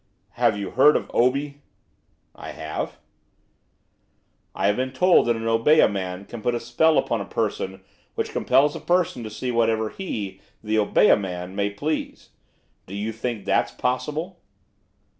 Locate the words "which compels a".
8.15-8.79